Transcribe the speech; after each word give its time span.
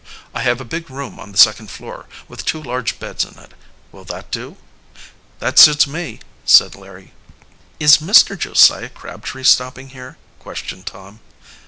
I 0.33 0.41
have 0.41 0.59
a 0.59 0.65
big 0.65 0.89
room 0.89 1.19
on 1.19 1.31
the 1.31 1.37
second 1.37 1.69
floor, 1.69 2.07
with 2.27 2.43
two 2.43 2.59
large 2.59 2.97
beds 2.97 3.23
in 3.23 3.37
it. 3.37 3.51
Will 3.91 4.03
that 4.05 4.31
do?" 4.31 4.57
"That 5.37 5.59
suits 5.59 5.85
me," 5.85 6.21
said 6.43 6.73
Larry. 6.73 7.13
"Is 7.79 7.97
Mr. 7.99 8.35
Josiah 8.35 8.89
Crabtree 8.89 9.43
stopping 9.43 9.89
here?" 9.89 10.17
questioned 10.39 10.87
Tom. 10.87 11.19